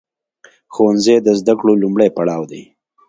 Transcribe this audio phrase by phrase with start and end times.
[0.73, 2.63] ښوونځی د زده کړو لومړی پړاو دی.